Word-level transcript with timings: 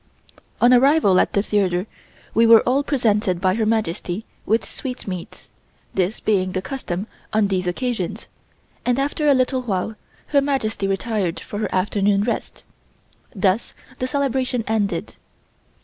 On 0.59 0.73
arrival 0.73 1.19
at 1.19 1.33
the 1.33 1.43
theatre 1.43 1.85
we 2.33 2.47
were 2.47 2.61
all 2.61 2.81
presented 2.81 3.39
by 3.39 3.53
Her 3.53 3.67
Majesty 3.67 4.25
with 4.47 4.65
sweetmeats, 4.65 5.47
this 5.93 6.19
being 6.19 6.53
the 6.53 6.61
custom 6.63 7.05
on 7.33 7.49
these 7.49 7.67
occasions, 7.67 8.25
and 8.83 8.97
after 8.97 9.27
a 9.27 9.35
little 9.35 9.61
while 9.61 9.95
Her 10.29 10.41
Majesty 10.41 10.87
retired 10.87 11.39
for 11.39 11.59
her 11.59 11.69
afternoon 11.71 12.23
rest. 12.23 12.63
Thus 13.35 13.75
the 13.99 14.07
celebration 14.07 14.63
ended. 14.65 15.17